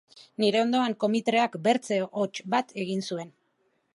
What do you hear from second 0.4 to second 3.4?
Nire ondoan komitreak bertze hots bat egin zuen.